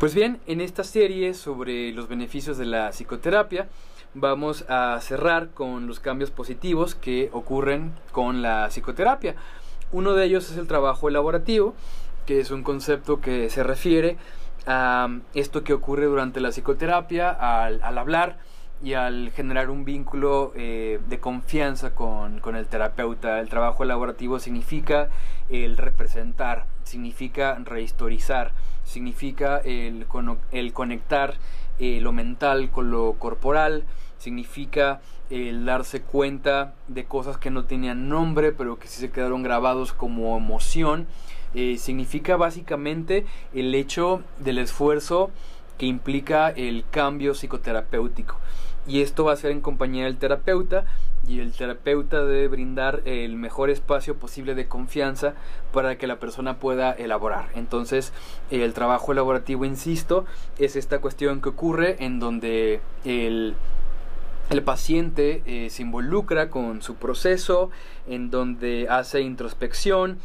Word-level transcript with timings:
Pues 0.00 0.14
bien, 0.14 0.40
en 0.46 0.62
esta 0.62 0.82
serie 0.82 1.34
sobre 1.34 1.92
los 1.92 2.08
beneficios 2.08 2.56
de 2.56 2.64
la 2.64 2.88
psicoterapia 2.88 3.68
vamos 4.14 4.64
a 4.70 4.98
cerrar 5.02 5.50
con 5.50 5.86
los 5.86 6.00
cambios 6.00 6.30
positivos 6.30 6.94
que 6.94 7.28
ocurren 7.34 7.92
con 8.10 8.40
la 8.40 8.68
psicoterapia. 8.70 9.34
Uno 9.92 10.14
de 10.14 10.24
ellos 10.24 10.50
es 10.50 10.56
el 10.56 10.66
trabajo 10.66 11.10
elaborativo, 11.10 11.74
que 12.24 12.40
es 12.40 12.50
un 12.50 12.62
concepto 12.62 13.20
que 13.20 13.50
se 13.50 13.62
refiere 13.62 14.16
a 14.66 15.18
esto 15.34 15.64
que 15.64 15.74
ocurre 15.74 16.06
durante 16.06 16.40
la 16.40 16.48
psicoterapia 16.48 17.28
al, 17.28 17.82
hablar 17.82 18.38
y 18.82 18.94
al 18.94 19.30
generar 19.32 19.70
un 19.70 19.84
vínculo 19.84 20.52
eh, 20.54 21.00
de 21.08 21.20
confianza 21.20 21.94
con, 21.94 22.40
con, 22.40 22.56
el 22.56 22.66
terapeuta. 22.66 23.40
El 23.40 23.48
trabajo 23.48 23.82
elaborativo 23.82 24.38
significa 24.38 25.10
el 25.50 25.76
representar, 25.76 26.66
significa 26.84 27.58
rehistorizar, 27.62 28.52
significa 28.84 29.58
el, 29.58 30.06
el 30.52 30.72
conectar 30.72 31.34
eh, 31.78 32.00
lo 32.00 32.12
mental 32.12 32.70
con 32.70 32.90
lo 32.90 33.14
corporal, 33.14 33.84
significa 34.18 35.00
el 35.30 35.64
darse 35.64 36.02
cuenta 36.02 36.74
de 36.88 37.04
cosas 37.04 37.38
que 37.38 37.50
no 37.50 37.64
tenían 37.64 38.08
nombre, 38.08 38.52
pero 38.52 38.78
que 38.78 38.88
sí 38.88 39.00
se 39.00 39.10
quedaron 39.10 39.42
grabados 39.42 39.92
como 39.92 40.36
emoción. 40.36 41.06
Eh, 41.54 41.78
significa 41.78 42.36
básicamente 42.36 43.24
el 43.54 43.74
hecho 43.74 44.22
del 44.38 44.58
esfuerzo 44.58 45.30
que 45.80 45.86
implica 45.86 46.50
el 46.50 46.84
cambio 46.90 47.32
psicoterapéutico. 47.32 48.36
Y 48.86 49.00
esto 49.00 49.24
va 49.24 49.32
a 49.32 49.36
ser 49.36 49.50
en 49.50 49.62
compañía 49.62 50.04
del 50.04 50.18
terapeuta 50.18 50.84
y 51.26 51.40
el 51.40 51.52
terapeuta 51.54 52.22
debe 52.22 52.48
brindar 52.48 53.00
el 53.06 53.36
mejor 53.36 53.70
espacio 53.70 54.18
posible 54.18 54.54
de 54.54 54.68
confianza 54.68 55.32
para 55.72 55.96
que 55.96 56.06
la 56.06 56.18
persona 56.18 56.58
pueda 56.58 56.92
elaborar. 56.92 57.48
Entonces, 57.54 58.12
el 58.50 58.74
trabajo 58.74 59.12
elaborativo, 59.12 59.64
insisto, 59.64 60.26
es 60.58 60.76
esta 60.76 61.00
cuestión 61.00 61.40
que 61.40 61.48
ocurre 61.48 61.96
en 62.04 62.20
donde 62.20 62.82
el 63.06 63.54
el 64.50 64.64
paciente 64.64 65.42
eh, 65.46 65.70
se 65.70 65.82
involucra 65.82 66.50
con 66.50 66.82
su 66.82 66.96
proceso, 66.96 67.70
en 68.08 68.30
donde 68.30 68.88
hace 68.90 69.20
introspección, 69.20 70.18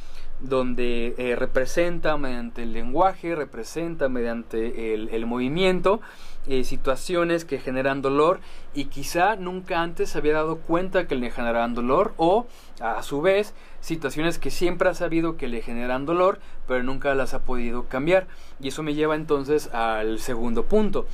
donde 0.48 1.16
eh, 1.18 1.36
representa 1.36 2.18
mediante 2.18 2.64
el 2.64 2.74
lenguaje, 2.74 3.36
representa 3.36 4.10
mediante 4.10 4.94
el, 4.94 5.26
movimiento 5.26 6.02
eh, 6.48 6.64
situaciones 6.64 7.46
que 7.46 7.60
generan 7.60 8.02
dolor 8.02 8.40
y 8.74 8.86
quizá 8.86 9.36
nunca 9.36 9.82
antes 9.82 10.10
se 10.10 10.18
había 10.18 10.34
dado 10.34 10.58
cuenta 10.58 11.08
que 11.08 11.16
le 11.16 11.32
generaban 11.32 11.74
dolor 11.74 12.14
o 12.18 12.46
a 12.80 13.02
su 13.04 13.22
vez 13.22 13.54
situaciones 13.82 14.38
que 14.38 14.52
siempre 14.52 14.90
ha 14.90 14.94
sabido 14.94 15.38
que 15.38 15.48
le 15.48 15.62
generan 15.62 16.06
dolor 16.06 16.40
pero 16.68 16.84
nunca 16.84 17.16
las 17.16 17.34
ha 17.34 17.44
podido 17.44 17.86
cambiar 17.86 18.28
y 18.60 18.68
eso 18.68 18.84
me 18.84 18.94
lleva 18.94 19.16
entonces 19.16 19.74
al 19.74 20.20
segundo 20.20 20.66
punto 20.66 21.08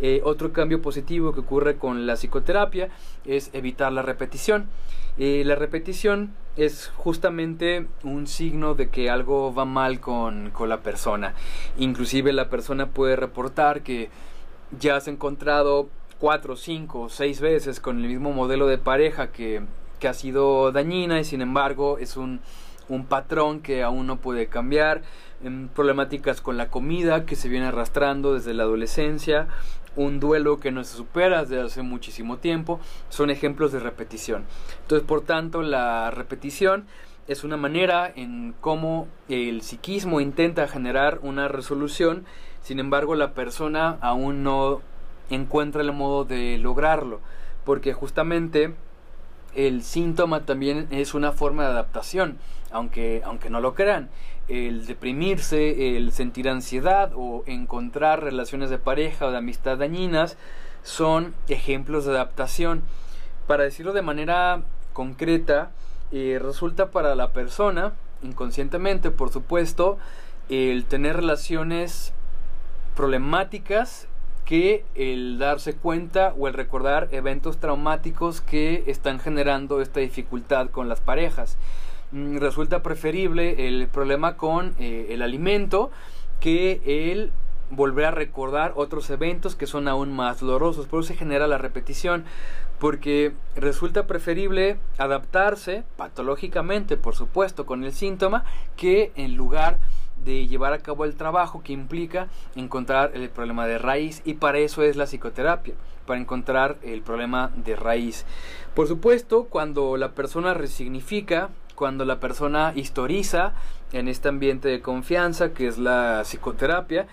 eh, 0.00 0.20
otro 0.24 0.52
cambio 0.52 0.80
positivo 0.80 1.32
que 1.32 1.40
ocurre 1.40 1.76
con 1.76 2.06
la 2.06 2.14
psicoterapia 2.14 2.88
es 3.24 3.50
evitar 3.52 3.92
la 3.92 4.02
repetición. 4.02 4.68
Eh, 5.16 5.42
la 5.44 5.56
repetición 5.56 6.34
es 6.56 6.92
justamente 6.94 7.86
un 8.04 8.28
signo 8.28 8.74
de 8.74 8.88
que 8.90 9.10
algo 9.10 9.52
va 9.52 9.64
mal 9.64 9.98
con, 9.98 10.50
con 10.50 10.68
la 10.68 10.82
persona. 10.82 11.34
Inclusive 11.78 12.32
la 12.32 12.48
persona 12.48 12.86
puede 12.86 13.16
reportar 13.16 13.82
que 13.82 14.10
ya 14.78 14.96
has 14.96 15.08
encontrado 15.08 15.88
cuatro, 16.18 16.56
cinco, 16.56 17.08
seis 17.08 17.40
veces 17.40 17.80
con 17.80 17.98
el 17.98 18.08
mismo 18.08 18.32
modelo 18.32 18.66
de 18.66 18.78
pareja 18.78 19.30
que, 19.30 19.62
que 20.00 20.08
ha 20.08 20.14
sido 20.14 20.72
dañina 20.72 21.20
y 21.20 21.24
sin 21.24 21.42
embargo 21.42 21.98
es 21.98 22.16
un 22.16 22.40
un 22.88 23.04
patrón 23.04 23.60
que 23.60 23.82
aún 23.82 24.06
no 24.06 24.16
puede 24.16 24.48
cambiar, 24.48 25.02
problemáticas 25.74 26.40
con 26.40 26.56
la 26.56 26.68
comida 26.68 27.26
que 27.26 27.36
se 27.36 27.48
viene 27.48 27.66
arrastrando 27.66 28.34
desde 28.34 28.54
la 28.54 28.64
adolescencia, 28.64 29.48
un 29.96 30.20
duelo 30.20 30.58
que 30.58 30.72
no 30.72 30.84
se 30.84 30.96
supera 30.96 31.42
desde 31.42 31.60
hace 31.60 31.82
muchísimo 31.82 32.38
tiempo, 32.38 32.80
son 33.08 33.30
ejemplos 33.30 33.72
de 33.72 33.80
repetición. 33.80 34.44
Entonces, 34.82 35.06
por 35.06 35.22
tanto, 35.22 35.62
la 35.62 36.10
repetición 36.10 36.86
es 37.28 37.44
una 37.44 37.58
manera 37.58 38.10
en 38.16 38.54
cómo 38.60 39.06
el 39.28 39.60
psiquismo 39.60 40.20
intenta 40.20 40.66
generar 40.66 41.20
una 41.22 41.46
resolución, 41.46 42.24
sin 42.62 42.80
embargo 42.80 43.14
la 43.14 43.34
persona 43.34 43.98
aún 44.00 44.42
no 44.42 44.80
encuentra 45.28 45.82
el 45.82 45.92
modo 45.92 46.24
de 46.24 46.56
lograrlo, 46.56 47.20
porque 47.64 47.92
justamente 47.92 48.74
el 49.54 49.82
síntoma 49.82 50.46
también 50.46 50.88
es 50.90 51.12
una 51.12 51.32
forma 51.32 51.64
de 51.64 51.70
adaptación, 51.70 52.38
aunque, 52.70 53.20
aunque 53.24 53.50
no 53.50 53.60
lo 53.60 53.74
crean. 53.74 54.08
El 54.48 54.86
deprimirse, 54.86 55.98
el 55.98 56.12
sentir 56.12 56.48
ansiedad 56.48 57.12
o 57.14 57.44
encontrar 57.46 58.22
relaciones 58.22 58.70
de 58.70 58.78
pareja 58.78 59.26
o 59.26 59.30
de 59.30 59.36
amistad 59.36 59.76
dañinas 59.76 60.38
son 60.82 61.34
ejemplos 61.48 62.06
de 62.06 62.12
adaptación. 62.12 62.82
Para 63.46 63.64
decirlo 63.64 63.92
de 63.92 64.00
manera 64.00 64.62
concreta, 64.94 65.72
resulta 66.10 66.90
para 66.90 67.14
la 67.14 67.32
persona, 67.32 67.92
inconscientemente 68.22 69.10
por 69.10 69.30
supuesto, 69.30 69.98
el 70.48 70.84
tener 70.84 71.16
relaciones 71.16 72.12
problemáticas 72.96 74.08
que 74.44 74.84
el 74.94 75.38
darse 75.38 75.74
cuenta 75.74 76.34
o 76.38 76.48
el 76.48 76.54
recordar 76.54 77.08
eventos 77.12 77.58
traumáticos 77.58 78.40
que 78.40 78.84
están 78.86 79.20
generando 79.20 79.82
esta 79.82 80.00
dificultad 80.00 80.70
con 80.70 80.88
las 80.88 81.00
parejas. 81.00 81.58
Mm, 82.12 82.38
resulta 82.38 82.82
preferible 82.82 83.68
el 83.68 83.88
problema 83.88 84.38
con 84.38 84.74
eh, 84.78 85.08
el 85.10 85.20
alimento 85.20 85.90
que 86.40 86.80
el 87.12 87.30
volver 87.70 88.06
a 88.06 88.10
recordar 88.10 88.72
otros 88.76 89.10
eventos 89.10 89.54
que 89.54 89.66
son 89.66 89.88
aún 89.88 90.14
más 90.14 90.40
dolorosos. 90.40 90.86
Por 90.86 91.00
eso 91.00 91.08
se 91.08 91.16
genera 91.16 91.46
la 91.46 91.58
repetición, 91.58 92.24
porque 92.78 93.32
resulta 93.56 94.06
preferible 94.06 94.78
adaptarse 94.98 95.84
patológicamente, 95.96 96.96
por 96.96 97.14
supuesto, 97.14 97.66
con 97.66 97.84
el 97.84 97.92
síntoma, 97.92 98.44
que 98.76 99.12
en 99.16 99.36
lugar 99.36 99.78
de 100.24 100.46
llevar 100.46 100.72
a 100.72 100.78
cabo 100.78 101.04
el 101.04 101.14
trabajo 101.14 101.62
que 101.62 101.72
implica 101.72 102.28
encontrar 102.56 103.12
el 103.14 103.28
problema 103.30 103.66
de 103.66 103.78
raíz 103.78 104.22
y 104.24 104.34
para 104.34 104.58
eso 104.58 104.82
es 104.82 104.96
la 104.96 105.06
psicoterapia, 105.06 105.74
para 106.06 106.20
encontrar 106.20 106.76
el 106.82 107.02
problema 107.02 107.52
de 107.54 107.76
raíz. 107.76 108.24
Por 108.74 108.88
supuesto, 108.88 109.44
cuando 109.44 109.96
la 109.96 110.12
persona 110.12 110.54
resignifica, 110.54 111.50
cuando 111.74 112.04
la 112.04 112.18
persona 112.18 112.72
historiza 112.74 113.52
en 113.92 114.08
este 114.08 114.28
ambiente 114.28 114.68
de 114.68 114.80
confianza 114.80 115.52
que 115.52 115.68
es 115.68 115.78
la 115.78 116.22
psicoterapia, 116.24 117.06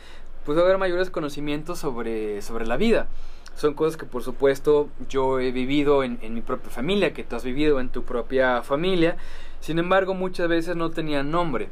pues 0.46 0.58
va 0.58 0.62
a 0.62 0.66
haber 0.66 0.78
mayores 0.78 1.10
conocimientos 1.10 1.80
sobre, 1.80 2.42
sobre 2.42 2.68
la 2.68 2.78
vida. 2.78 3.08
Son 3.56 3.74
cosas 3.74 3.98
que 3.98 4.06
por 4.06 4.24
supuesto 4.24 4.90
yo 5.10 5.40
he 5.40 5.52
vivido 5.52 6.04
en, 6.04 6.20
en 6.22 6.34
mi 6.34 6.42
propia 6.42 6.70
familia, 6.70 7.14
que 7.14 7.24
tú 7.24 7.36
has 7.36 7.44
vivido 7.44 7.80
en 7.80 7.90
tu 7.90 8.04
propia 8.04 8.62
familia, 8.62 9.18
sin 9.60 9.80
embargo 9.80 10.14
muchas 10.14 10.48
veces 10.48 10.76
no 10.76 10.92
tenían 10.92 11.32
nombre. 11.32 11.70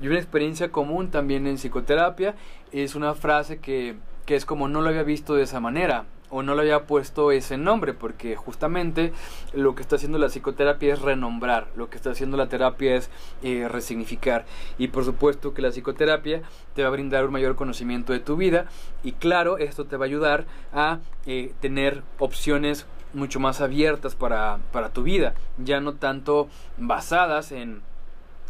Y 0.00 0.08
una 0.08 0.18
experiencia 0.18 0.70
común 0.70 1.10
también 1.10 1.46
en 1.46 1.56
psicoterapia 1.56 2.34
es 2.72 2.94
una 2.94 3.14
frase 3.14 3.58
que, 3.58 3.96
que 4.26 4.34
es 4.34 4.44
como 4.44 4.68
no 4.68 4.82
lo 4.82 4.88
había 4.88 5.02
visto 5.02 5.34
de 5.34 5.42
esa 5.42 5.60
manera 5.60 6.04
o 6.30 6.42
no 6.42 6.54
le 6.54 6.62
había 6.62 6.86
puesto 6.86 7.30
ese 7.30 7.56
nombre 7.56 7.92
porque 7.94 8.36
justamente 8.36 9.12
lo 9.52 9.74
que 9.74 9.82
está 9.82 9.96
haciendo 9.96 10.18
la 10.18 10.28
psicoterapia 10.28 10.94
es 10.94 11.02
renombrar, 11.02 11.68
lo 11.76 11.88
que 11.88 11.96
está 11.96 12.10
haciendo 12.10 12.36
la 12.36 12.48
terapia 12.48 12.96
es 12.96 13.10
eh, 13.42 13.68
resignificar 13.68 14.44
y 14.78 14.88
por 14.88 15.04
supuesto 15.04 15.54
que 15.54 15.62
la 15.62 15.70
psicoterapia 15.70 16.42
te 16.74 16.82
va 16.82 16.88
a 16.88 16.92
brindar 16.92 17.26
un 17.26 17.32
mayor 17.32 17.56
conocimiento 17.56 18.12
de 18.12 18.20
tu 18.20 18.36
vida 18.36 18.66
y 19.02 19.12
claro, 19.12 19.58
esto 19.58 19.86
te 19.86 19.96
va 19.96 20.04
a 20.04 20.08
ayudar 20.08 20.46
a 20.72 20.98
eh, 21.26 21.52
tener 21.60 22.02
opciones 22.18 22.86
mucho 23.12 23.40
más 23.40 23.60
abiertas 23.60 24.14
para, 24.14 24.58
para 24.72 24.90
tu 24.90 25.02
vida, 25.02 25.34
ya 25.58 25.80
no 25.80 25.94
tanto 25.94 26.48
basadas 26.76 27.52
en 27.52 27.80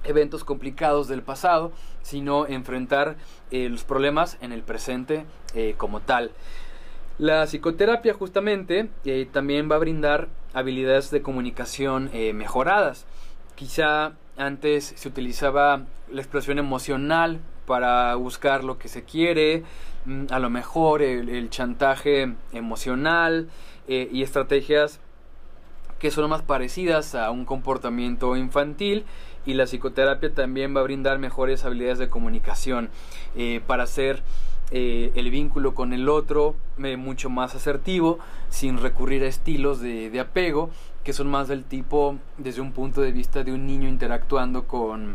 eventos 0.02 0.44
complicados 0.44 1.08
del 1.08 1.22
pasado, 1.22 1.72
sino 2.02 2.46
enfrentar 2.46 3.16
eh, 3.50 3.68
los 3.68 3.84
problemas 3.84 4.38
en 4.40 4.52
el 4.52 4.62
presente 4.62 5.26
como 5.78 6.00
tal. 6.00 6.32
La 7.18 7.44
psicoterapia 7.46 8.14
justamente 8.14 8.90
eh, 9.04 9.26
también 9.30 9.70
va 9.70 9.76
a 9.76 9.78
brindar 9.78 10.28
habilidades 10.52 11.10
de 11.10 11.22
comunicación 11.22 12.10
mejoradas. 12.34 13.06
Quizá 13.54 14.12
antes 14.36 14.92
se 14.96 15.08
utilizaba 15.08 15.86
la 16.10 16.20
expresión 16.20 16.58
emocional 16.58 17.40
para 17.66 18.14
buscar 18.14 18.64
lo 18.64 18.78
que 18.78 18.88
se 18.88 19.04
quiere, 19.04 19.64
mm, 20.04 20.26
a 20.30 20.38
lo 20.38 20.50
mejor 20.50 21.02
el 21.02 21.50
chantaje 21.50 22.34
emocional 22.52 23.48
y 23.88 24.22
estrategias 24.22 25.00
que 25.98 26.10
son 26.10 26.28
más 26.28 26.42
parecidas 26.42 27.14
a 27.14 27.30
un 27.30 27.44
comportamiento 27.44 28.36
infantil 28.36 29.04
y 29.46 29.54
la 29.54 29.64
psicoterapia 29.64 30.34
también 30.34 30.76
va 30.76 30.80
a 30.80 30.84
brindar 30.84 31.18
mejores 31.18 31.64
habilidades 31.64 31.98
de 31.98 32.08
comunicación 32.08 32.90
eh, 33.36 33.60
para 33.66 33.84
hacer 33.84 34.22
eh, 34.70 35.12
el 35.14 35.30
vínculo 35.30 35.74
con 35.74 35.92
el 35.92 36.08
otro 36.08 36.56
eh, 36.82 36.96
mucho 36.96 37.30
más 37.30 37.54
asertivo 37.54 38.18
sin 38.48 38.78
recurrir 38.78 39.22
a 39.22 39.28
estilos 39.28 39.80
de, 39.80 40.18
apego 40.18 40.70
que 41.04 41.12
son 41.12 41.28
más 41.28 41.46
del 41.46 41.64
tipo 41.64 42.16
desde 42.36 42.60
un 42.60 42.72
punto 42.72 43.00
de 43.00 43.12
vista 43.12 43.44
de 43.44 43.52
un 43.52 43.66
niño 43.66 43.88
interactuando 43.88 44.66
con 44.66 45.14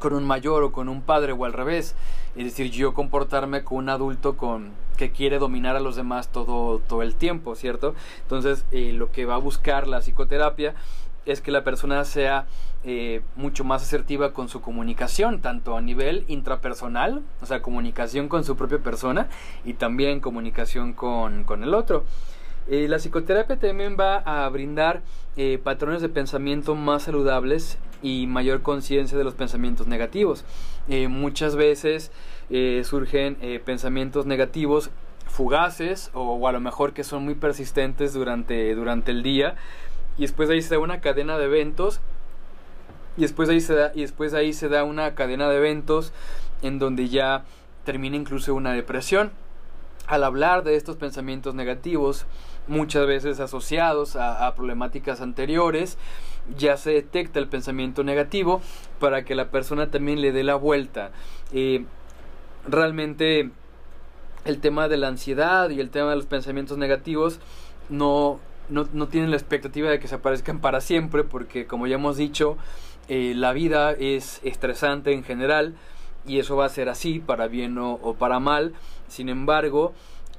con 0.00 0.14
un 0.14 0.24
mayor 0.24 0.64
o 0.64 0.72
con 0.72 0.88
un 0.88 1.02
padre 1.02 1.32
o 1.32 1.44
al 1.44 1.52
revés. 1.52 1.94
Es 2.34 2.44
decir, 2.44 2.70
yo 2.70 2.94
comportarme 2.94 3.62
con 3.62 3.78
un 3.78 3.88
adulto 3.90 4.36
con 4.36 4.70
que 4.96 5.12
quiere 5.12 5.38
dominar 5.38 5.76
a 5.76 5.80
los 5.80 5.94
demás 5.94 6.28
todo, 6.28 6.78
todo 6.78 7.02
el 7.02 7.14
tiempo, 7.14 7.54
¿cierto? 7.54 7.94
Entonces, 8.22 8.64
eh, 8.70 8.92
lo 8.92 9.12
que 9.12 9.26
va 9.26 9.34
a 9.34 9.38
buscar 9.38 9.86
la 9.86 10.00
psicoterapia 10.00 10.74
es 11.26 11.40
que 11.40 11.50
la 11.50 11.64
persona 11.64 12.04
sea 12.04 12.46
eh, 12.82 13.20
mucho 13.36 13.62
más 13.64 13.82
asertiva 13.82 14.32
con 14.32 14.48
su 14.48 14.60
comunicación, 14.60 15.40
tanto 15.40 15.76
a 15.76 15.80
nivel 15.80 16.24
intrapersonal, 16.28 17.22
o 17.42 17.46
sea, 17.46 17.60
comunicación 17.62 18.28
con 18.28 18.44
su 18.44 18.56
propia 18.56 18.78
persona 18.78 19.28
y 19.64 19.74
también 19.74 20.20
comunicación 20.20 20.92
con, 20.92 21.44
con 21.44 21.62
el 21.62 21.74
otro. 21.74 22.04
Eh, 22.68 22.88
la 22.88 22.98
psicoterapia 22.98 23.58
también 23.58 23.96
va 23.98 24.18
a 24.18 24.48
brindar 24.48 25.02
eh, 25.36 25.58
patrones 25.62 26.02
de 26.02 26.08
pensamiento 26.08 26.74
más 26.74 27.02
saludables 27.02 27.78
y 28.02 28.26
mayor 28.26 28.62
conciencia 28.62 29.18
de 29.18 29.24
los 29.24 29.34
pensamientos 29.34 29.86
negativos. 29.86 30.44
Muchas 31.08 31.54
veces 31.54 32.10
surgen 32.82 33.36
pensamientos 33.64 34.26
negativos 34.26 34.90
fugaces 35.30 36.10
o, 36.12 36.48
a 36.48 36.52
lo 36.52 36.60
mejor 36.60 36.92
que 36.92 37.04
son 37.04 37.24
muy 37.24 37.34
persistentes 37.34 38.12
durante, 38.12 38.74
durante 38.74 39.12
el 39.12 39.22
día 39.22 39.54
y 40.20 40.24
después 40.24 40.50
ahí 40.50 40.60
se 40.60 40.74
da 40.74 40.80
una 40.80 41.00
cadena 41.00 41.38
de 41.38 41.46
eventos 41.46 41.98
y 43.16 43.22
después 43.22 43.48
ahí 43.48 43.62
se 43.62 43.74
da 43.74 43.90
y 43.94 44.02
después 44.02 44.34
ahí 44.34 44.52
se 44.52 44.68
da 44.68 44.84
una 44.84 45.14
cadena 45.14 45.48
de 45.48 45.56
eventos 45.56 46.12
en 46.60 46.78
donde 46.78 47.08
ya 47.08 47.44
termina 47.86 48.16
incluso 48.16 48.54
una 48.54 48.74
depresión 48.74 49.30
al 50.06 50.22
hablar 50.24 50.62
de 50.62 50.76
estos 50.76 50.96
pensamientos 50.96 51.54
negativos, 51.54 52.26
muchas 52.66 53.06
veces 53.06 53.40
asociados 53.40 54.14
a, 54.16 54.54
problemáticas 54.54 55.22
anteriores, 55.22 55.96
ya 56.58 56.76
se 56.76 56.90
detecta 56.90 57.38
el 57.38 57.48
pensamiento 57.48 58.04
negativo 58.04 58.60
para 58.98 59.24
que 59.24 59.34
la 59.34 59.50
persona 59.50 59.90
también 59.90 60.20
le 60.20 60.32
dé 60.32 60.44
la 60.44 60.56
vuelta. 60.56 61.12
Eh, 61.52 61.86
realmente 62.68 63.50
el 64.44 64.60
tema 64.60 64.88
de 64.88 64.98
la 64.98 65.08
ansiedad 65.08 65.70
y 65.70 65.80
el 65.80 65.88
tema 65.88 66.10
de 66.10 66.16
los 66.16 66.26
pensamientos 66.26 66.76
negativos 66.76 67.40
no, 67.88 68.40
no, 68.70 69.08
tienen 69.08 69.30
la 69.30 69.36
expectativa 69.36 69.90
de 69.90 69.98
que 69.98 70.08
se 70.08 70.16
aparezcan 70.16 70.60
para 70.60 70.80
siempre, 70.80 71.24
porque 71.24 71.66
como 71.66 71.86
ya 71.86 71.96
hemos 71.96 72.16
dicho, 72.16 72.56
eh, 73.08 73.34
la 73.36 73.52
vida 73.52 73.92
es 73.92 74.40
estresante 74.44 75.12
en 75.12 75.24
general 75.24 75.74
y 76.26 76.38
eso 76.38 76.56
va 76.56 76.66
a 76.66 76.68
ser 76.68 76.88
así, 76.88 77.18
para 77.20 77.48
bien 77.48 77.78
o, 77.78 78.14
para 78.18 78.38
mal. 78.40 78.74
Sin 79.08 79.28
embargo, 79.28 79.92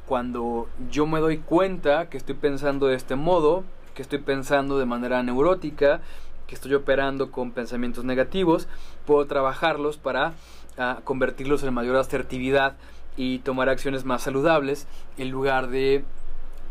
cuando 0.06 0.70
yo 0.90 1.06
me 1.06 1.20
doy 1.20 1.38
cuenta 1.38 2.10
que 2.10 2.18
estoy 2.18 2.36
pensando 2.36 2.88
de 2.88 2.96
este 2.96 3.16
modo, 3.16 3.64
que 3.94 4.02
estoy 4.02 4.20
pensando 4.20 4.78
de 4.78 4.86
manera 4.86 5.22
neurótica, 5.24 6.02
que 6.48 6.56
estoy 6.56 6.74
operando 6.74 7.32
con 7.32 7.52
pensamientos 7.52 8.04
negativos, 8.04 8.68
puedo 9.06 9.26
trabajarlos 9.26 9.98
para 9.98 10.34
ah, 10.78 11.00
convertirlos 11.04 11.64
en 11.64 11.74
mayor 11.74 11.96
asertividad 11.96 12.76
y 13.18 13.40
tomar 13.40 13.70
acciones 13.70 14.06
más 14.06 14.24
saludables 14.24 14.88
en 15.18 15.30
lugar 15.30 15.68
de 15.68 16.04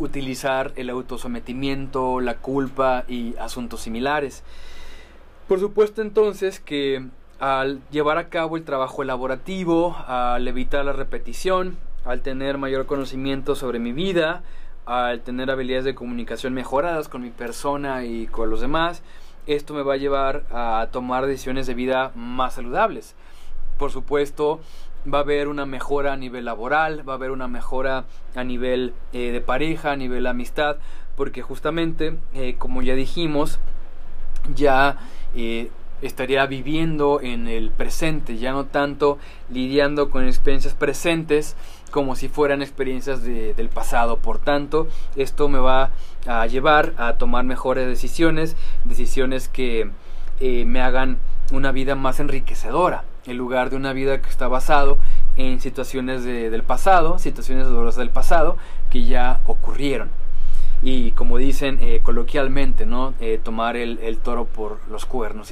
utilizar 0.00 0.72
el 0.76 0.90
autosometimiento, 0.90 2.20
la 2.20 2.38
culpa 2.38 3.04
y 3.06 3.36
asuntos 3.36 3.82
similares. 3.82 4.42
Por 5.46 5.60
supuesto 5.60 6.02
entonces 6.02 6.60
que 6.60 7.06
al 7.38 7.80
llevar 7.90 8.18
a 8.18 8.28
cabo 8.28 8.56
el 8.56 8.64
trabajo 8.64 9.02
elaborativo, 9.02 9.96
al 10.06 10.46
evitar 10.48 10.84
la 10.84 10.92
repetición, 10.92 11.78
al 12.04 12.22
tener 12.22 12.58
mayor 12.58 12.86
conocimiento 12.86 13.54
sobre 13.54 13.78
mi 13.78 13.92
vida, 13.92 14.42
al 14.86 15.20
tener 15.20 15.50
habilidades 15.50 15.84
de 15.84 15.94
comunicación 15.94 16.54
mejoradas 16.54 17.08
con 17.08 17.22
mi 17.22 17.30
persona 17.30 18.04
y 18.04 18.26
con 18.26 18.50
los 18.50 18.60
demás, 18.60 19.02
esto 19.46 19.74
me 19.74 19.82
va 19.82 19.94
a 19.94 19.98
llevar 19.98 20.44
a 20.50 20.88
tomar 20.92 21.26
decisiones 21.26 21.66
de 21.66 21.74
vida 21.74 22.12
más 22.14 22.54
saludables. 22.54 23.14
Por 23.78 23.90
supuesto, 23.90 24.60
va 25.06 25.18
a 25.18 25.20
haber 25.22 25.48
una 25.48 25.66
mejora 25.66 26.12
a 26.12 26.16
nivel 26.16 26.44
laboral, 26.44 27.08
va 27.08 27.14
a 27.14 27.16
haber 27.16 27.30
una 27.30 27.48
mejora 27.48 28.04
a 28.34 28.44
nivel 28.44 28.94
eh, 29.12 29.32
de 29.32 29.40
pareja, 29.40 29.92
a 29.92 29.96
nivel 29.96 30.26
amistad, 30.26 30.76
porque 31.16 31.42
justamente, 31.42 32.16
eh, 32.34 32.56
como 32.58 32.82
ya 32.82 32.94
dijimos, 32.94 33.58
ya 34.54 34.96
eh, 35.34 35.70
estaría 36.02 36.46
viviendo 36.46 37.20
en 37.20 37.48
el 37.48 37.70
presente, 37.70 38.38
ya 38.38 38.52
no 38.52 38.64
tanto 38.64 39.18
lidiando 39.50 40.10
con 40.10 40.26
experiencias 40.26 40.74
presentes 40.74 41.56
como 41.90 42.14
si 42.14 42.28
fueran 42.28 42.62
experiencias 42.62 43.22
del 43.22 43.68
pasado. 43.68 44.18
Por 44.18 44.38
tanto, 44.38 44.88
esto 45.16 45.48
me 45.48 45.58
va 45.58 45.90
a 46.26 46.46
llevar 46.46 46.94
a 46.96 47.14
tomar 47.14 47.44
mejores 47.44 47.86
decisiones, 47.86 48.56
decisiones 48.84 49.48
que 49.48 49.90
eh, 50.40 50.64
me 50.64 50.80
hagan 50.80 51.18
una 51.52 51.72
vida 51.72 51.96
más 51.96 52.20
enriquecedora, 52.20 53.04
en 53.26 53.36
lugar 53.36 53.70
de 53.70 53.76
una 53.76 53.92
vida 53.92 54.20
que 54.20 54.28
está 54.28 54.48
basado 54.48 54.98
en 55.36 55.60
situaciones 55.60 56.24
del 56.24 56.62
pasado, 56.62 57.18
situaciones 57.18 57.66
dolorosas 57.66 57.98
del 57.98 58.10
pasado 58.10 58.56
que 58.90 59.04
ya 59.04 59.40
ocurrieron 59.46 60.10
y 60.82 61.12
como 61.12 61.36
dicen 61.36 61.78
eh, 61.80 62.00
coloquialmente, 62.02 62.86
¿no? 62.86 63.14
Eh, 63.20 63.38
tomar 63.42 63.76
el 63.76 64.18
toro 64.18 64.46
por 64.46 64.80
los 64.88 65.04
cuernos. 65.04 65.48